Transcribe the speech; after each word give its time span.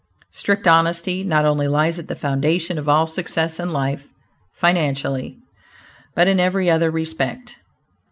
Strict 0.31 0.67
honesty, 0.67 1.23
not 1.23 1.45
only 1.45 1.67
lies 1.67 1.99
at 1.99 2.07
the 2.07 2.15
foundation 2.15 2.79
of 2.79 2.89
all 2.89 3.05
success 3.05 3.59
in 3.59 3.71
life 3.71 4.07
(financially), 4.51 5.37
but 6.15 6.27
in 6.27 6.39
every 6.39 6.71
other 6.71 6.89
respect. 6.89 7.57